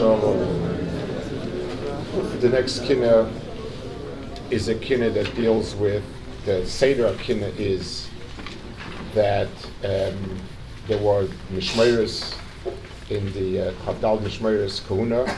[0.00, 0.38] Shalom.
[2.40, 3.30] The next kinna
[4.50, 6.02] is a kinna that deals with
[6.46, 8.08] the Seder kinna is
[9.12, 9.50] that
[9.84, 10.40] um,
[10.88, 12.34] there were mishmeres
[13.10, 15.30] in the uh, Chavdal mishmeres kahuna,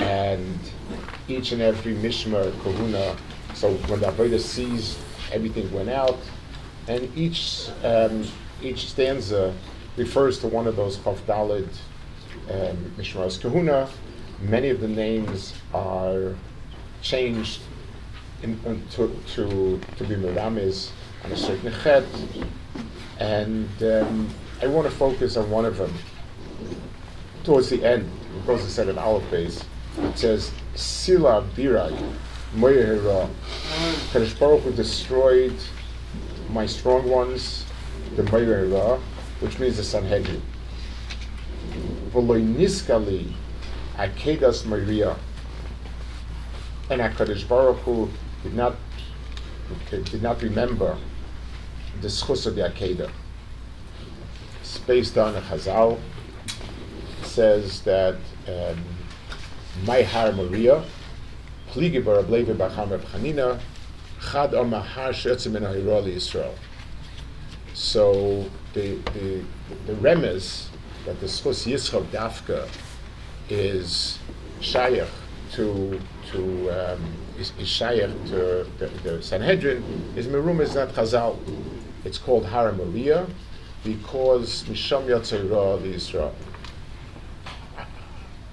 [0.00, 0.58] and
[1.26, 3.16] each and every mishmer kahuna.
[3.54, 4.98] So when the Avodah sees
[5.32, 6.18] everything went out,
[6.88, 8.22] and each um,
[8.60, 9.54] each stanza
[9.96, 11.70] refers to one of those Chavdalid
[12.50, 13.88] um, Mishmaras Kahuna.
[14.40, 16.34] Many of the names are
[17.02, 17.60] changed
[18.42, 20.90] in, in, to, to, to be Miramis
[21.24, 22.04] on a certain chet,
[23.18, 24.28] and um,
[24.62, 25.92] I want to focus on one of them.
[27.44, 29.64] Towards the end, it goes set an olive base.
[29.98, 31.96] It says, Sila Birai,
[32.54, 33.28] Moyehira,
[34.12, 35.54] Kadosh Baruch Hu destroyed
[36.50, 37.64] my strong ones,
[38.16, 39.00] the Moyehira,
[39.40, 40.42] which means the Sanhedrin.
[42.12, 43.32] V'loy niskali
[43.96, 45.16] akedas Moriah,
[46.90, 48.08] and Hakadosh Baruch Hu
[48.42, 48.76] did not
[49.90, 50.96] did not remember
[52.00, 53.10] the schus of the Akedah.
[54.60, 55.98] It's based on a Chazal.
[57.22, 58.82] Says that um,
[59.84, 60.84] Moriah,
[61.70, 63.60] pligi bar ableve bacham Reb
[64.30, 66.54] chad or mahar Yisrael.
[67.74, 69.42] So the the
[69.86, 70.68] the remes
[71.06, 72.68] that the schus Yitzchak Dafka
[73.48, 74.18] is
[74.60, 75.08] shayach
[75.52, 76.00] to
[76.32, 77.00] to um,
[77.38, 79.84] is, is shayach to the, the Sanhedrin
[80.16, 81.38] is merum is not Chazal.
[82.04, 83.30] It's called Har HaMoriah
[83.84, 86.32] because Misham Yatzayra Yisrael.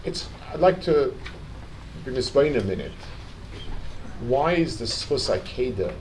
[0.06, 1.14] It's I'd like to
[2.06, 2.92] be misplain a minute.
[4.22, 5.92] Why is the schus Akeda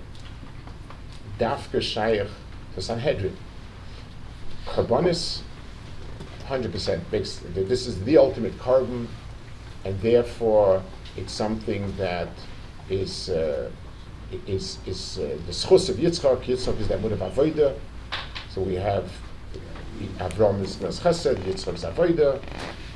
[1.38, 2.30] Dafka shayach
[2.74, 3.36] to Sanhedrin?
[4.66, 5.40] Karbonis
[6.52, 9.08] 100% makes this is the ultimate carbon,
[9.84, 10.82] and therefore
[11.16, 12.28] it's something that
[12.90, 13.70] is uh,
[14.46, 16.42] is is uh, the schus of Yitzchak.
[16.44, 17.74] Yitzchak is the amud of avoda.
[18.50, 19.10] So we have
[20.18, 22.40] Avram is Mes Chesed, Yitzchak's avoda,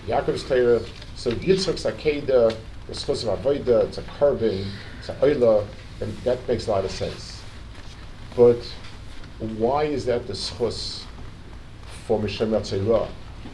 [0.06, 0.82] Yaakov's Torah.
[1.14, 2.54] So Yitzchak's akeda,
[2.86, 3.84] the schus of avoda.
[3.84, 4.66] It's a carbon,
[4.98, 5.66] it's an oila,
[6.00, 7.41] and that makes a lot of sense.
[8.36, 8.62] But
[9.38, 11.04] why is that the schus
[12.06, 13.09] for Mishem Yatzirah?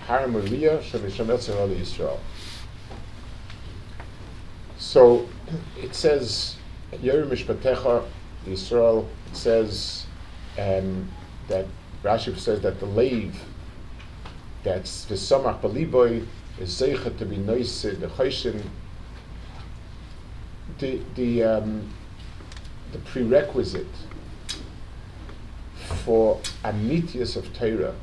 [0.07, 2.19] Har Moriah Shem Yisrael.
[4.79, 5.29] So
[5.81, 6.57] it says
[7.01, 8.05] Yer Mishpatecha
[8.47, 9.07] Yisrael.
[9.33, 10.07] Says
[10.59, 11.09] um,
[11.49, 11.67] that
[12.03, 13.41] Rashi says that the lave
[14.63, 16.27] that's the samach baliboy
[16.61, 18.63] is zeicha to be nice the chayshin.
[20.79, 21.93] The the um,
[22.93, 23.87] the prerequisite
[26.05, 27.95] for amitius of Torah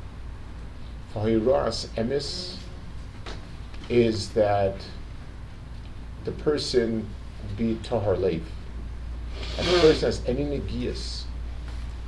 [1.12, 2.56] for Hiras emis
[3.88, 4.76] is that
[6.24, 7.08] the person
[7.56, 8.42] be Tahar Lev.
[9.58, 11.24] And the person has any negias,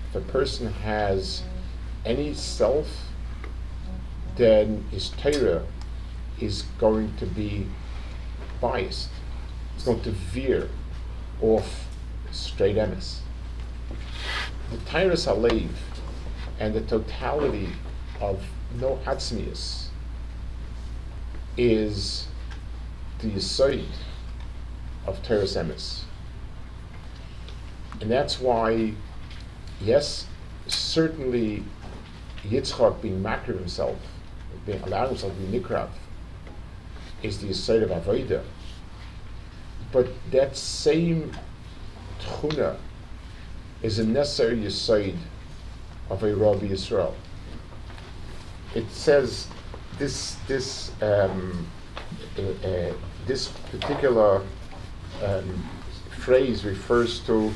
[0.09, 1.43] if a person has
[2.05, 2.89] any self,
[4.37, 5.65] then his Torah
[6.41, 7.67] is going to be
[8.61, 9.09] biased.
[9.75, 10.69] It's going to veer
[11.41, 11.89] off
[12.31, 13.19] straight emes.
[14.71, 15.69] The Tyrus Alev
[16.61, 17.69] and the totality
[18.21, 18.43] of
[18.81, 19.87] no atzmius
[21.57, 22.27] is
[23.19, 23.87] the yisoid
[25.07, 26.03] of teres emes.
[28.01, 28.95] And that's why,
[29.81, 30.27] yes,
[30.67, 31.63] certainly
[32.45, 33.97] Yitzchak being makir himself,
[34.67, 35.89] being allowing himself to be nikrav,
[37.23, 38.43] is the yisoid of avodah.
[39.93, 41.33] But that same
[42.21, 42.77] tchuna
[43.83, 45.17] is a necessary yisoid
[46.09, 47.15] of a Rabbi Yisrael
[48.75, 49.49] it says
[49.99, 51.67] this this um,
[52.39, 52.93] uh, uh,
[53.27, 54.43] this particular
[55.23, 55.69] um,
[56.19, 57.53] phrase refers to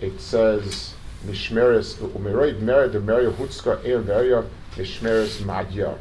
[0.00, 0.94] it says
[1.26, 4.44] mishmeres umeroid mer de mer hutzka er veria
[4.76, 5.98] mishmeres madya.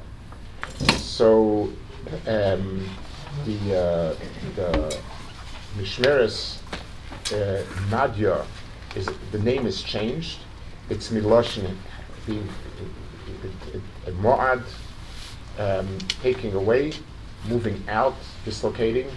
[0.98, 1.70] So
[2.28, 2.90] um,
[3.46, 4.16] the uh,
[4.56, 4.98] the
[5.78, 6.60] mishmeres
[7.34, 8.46] uh, madya
[8.96, 10.40] is the name is changed.
[10.90, 11.76] It's miloshin
[12.26, 12.48] being
[14.08, 14.64] a Mo'ad,
[15.58, 16.94] um, taking away,
[17.48, 18.16] moving out,
[18.46, 19.10] dislocating,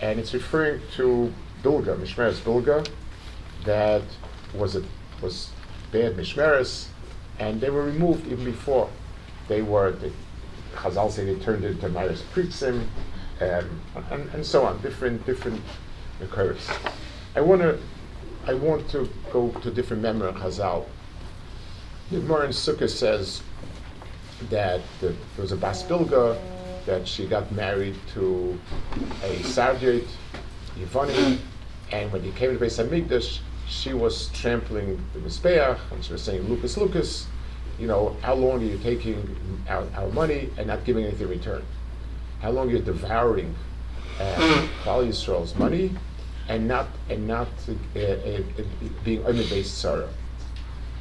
[0.00, 2.88] and it's referring to Bilga, Mishmeres Bilga,
[3.64, 4.02] that
[4.54, 4.84] was a,
[5.20, 5.50] was
[5.92, 6.86] bad Mishmeres,
[7.38, 8.88] and they were removed even before.
[9.48, 10.12] They were, the
[10.74, 12.86] Chazal say they turned into Myers Pritzim,
[13.40, 13.80] um,
[14.10, 15.60] and, and so on, different different
[16.20, 16.70] occurrences.
[17.36, 17.78] I want to
[18.46, 20.86] I want to go to different memory of Chazal.
[22.10, 23.42] The Gemara in Sukkah says
[24.48, 26.40] that the, there was a Bas Bilga
[26.86, 28.58] that she got married to
[29.22, 30.06] a Sargit,
[30.78, 31.38] Yavan,
[31.92, 36.22] and when he came to Beis Hamikdash, she was trampling the Mizbeach, and she was
[36.22, 37.26] saying, Lucas, Lucas,
[37.78, 39.36] you know, how long are you taking
[39.68, 41.62] our, our money and not giving anything in return?
[42.40, 43.54] How long are you devouring
[44.18, 45.92] uh, Yisrael's money
[46.48, 48.40] and not and not uh, uh, uh
[49.04, 50.08] being based sorrow?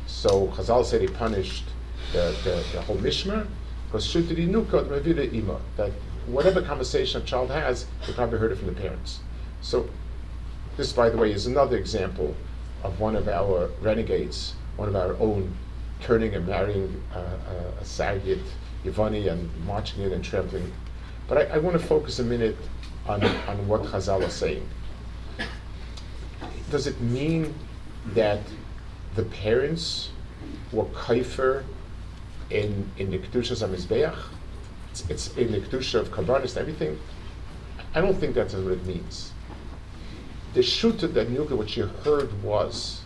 [0.08, 1.66] So Chazal said he punished
[2.14, 3.46] the, the, the whole mishmer
[3.86, 5.92] because that
[6.26, 9.20] whatever conversation a child has, they probably heard it from the parents.
[9.62, 9.88] So
[10.76, 12.36] this, by the way, is another example
[12.84, 15.56] of one of our renegades, one of our own
[16.02, 18.44] turning and marrying uh, uh, a Sagyit,
[18.86, 20.72] Yavan, and marching in and trampling.
[21.28, 22.58] But I, I want to focus a minute
[23.08, 24.68] on, on what Chazal is saying.
[26.70, 27.54] Does it mean
[28.14, 28.40] that
[29.16, 30.10] the parents
[30.72, 31.64] were kaifer
[32.50, 34.18] in, in the Kedusha of Mizbeach?
[34.92, 37.00] It's, it's in the Kedusha of Karbanis and everything?
[37.94, 39.32] I don't think that's what it means.
[40.54, 43.02] The shooter that Nilka, what you heard was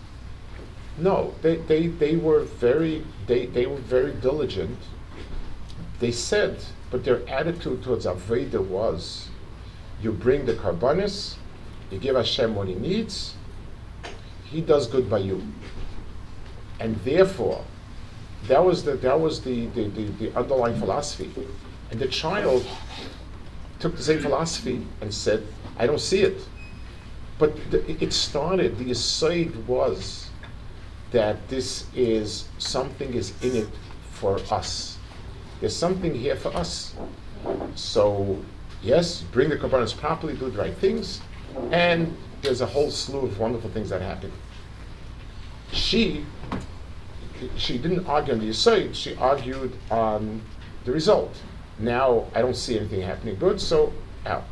[0.98, 4.77] no, they, they, they were very they, they were very diligent.
[6.00, 9.30] They said, but their attitude towards Aveda was
[10.01, 11.36] you bring the karbanis,
[11.89, 13.36] you give Hashem what he needs,
[14.45, 15.42] he does good by you.
[16.81, 17.63] And therefore,
[18.48, 21.31] that was the that was the, the, the, the underlying philosophy.
[21.92, 22.66] And the child
[23.80, 25.45] took the same philosophy and said,
[25.78, 26.42] I don't see it.
[27.38, 30.31] But the, it started, the aside was
[31.12, 33.69] that this is something is in it
[34.12, 34.98] for us.
[35.60, 36.95] There's something here for us.
[37.75, 38.44] So,
[38.81, 41.22] yes, bring the korbanos properly, do the right things,
[41.72, 44.31] and there's a whole slew of wonderful things that happen.
[45.72, 46.25] She,
[47.58, 50.42] she didn't argue on the aside, she argued on
[50.86, 51.36] the result.
[51.80, 53.94] Now I don't see anything happening good, so
[54.26, 54.48] out.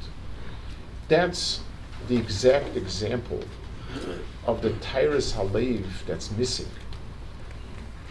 [1.08, 1.62] That's
[2.08, 3.44] the exact example
[4.46, 6.68] of the Tyrus Halev that's missing.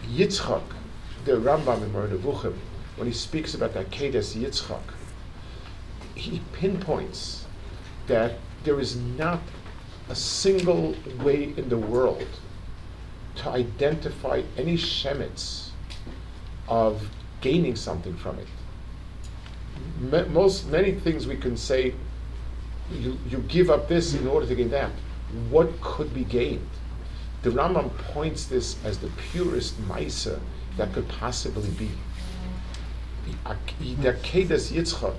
[0.07, 0.63] Yitzchak,
[1.25, 2.53] the Rambam in Moreh
[2.95, 4.81] when he speaks about the Akedas Yitzchak,
[6.15, 7.45] he pinpoints
[8.07, 9.39] that there is not
[10.09, 12.27] a single way in the world
[13.39, 15.69] to identify any Shemitz
[16.67, 17.09] of
[17.41, 20.29] gaining something from it.
[20.29, 21.93] most many things we can say,
[22.91, 24.91] you, you give up this in order to gain that
[25.49, 26.69] what could be gained.
[27.43, 30.39] The Rambam points this as the purest Maisa
[30.77, 31.89] that could possibly be.
[33.25, 35.15] The Akedas Yitzchak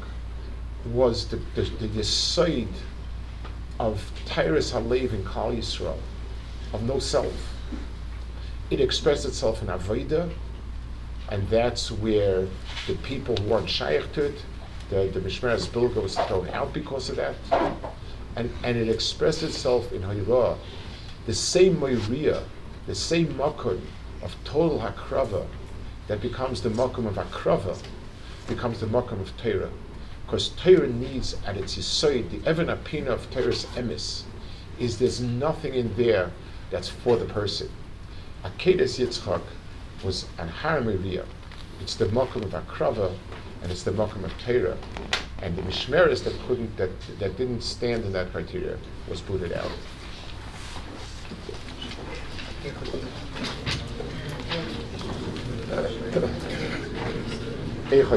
[0.93, 1.88] was the, the, the
[3.78, 5.99] of Tyrus Halev in Kal Yisrael,
[6.73, 7.55] of no self.
[8.70, 10.32] It expressed itself in Avodah,
[11.28, 12.46] and that's where
[12.87, 14.44] the people who weren't shaykh to it,
[14.90, 17.37] the, the Mishmeres Bilga was thrown out because of that
[18.37, 20.56] and, and it expressed itself in Hayrah,
[21.26, 22.43] the same Moiriya,
[22.87, 23.78] the same Makkah
[24.22, 25.46] of total Hakrava
[26.06, 27.81] that becomes the Makkah of Hakrava,
[28.49, 29.70] becomes the Makkah of Torah.
[30.25, 34.23] Because Torah needs at its Yisoid, the Evan Apina of Torah's emis,
[34.78, 36.31] is there's nothing in there
[36.70, 37.69] that's for the person.
[38.44, 39.42] Akedes Yitzchak
[40.04, 41.25] was an Haramiriya.
[41.81, 43.16] It's the Makkah of Akrava
[43.62, 44.77] and it's the Makkah of Torah
[45.42, 46.89] and the mishmeres that couldn't that
[47.19, 48.77] that didn't stand in that criteria
[49.10, 49.72] was booted out.
[57.91, 58.12] איך